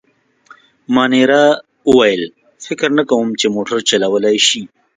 مانیرا 0.95 1.45
وویل: 1.89 2.23
فکر 2.65 2.89
نه 2.97 3.03
کوم، 3.09 3.27
چي 3.39 3.45
موټر 3.55 3.77
چلولای 3.89 4.37
شي. 4.47 4.61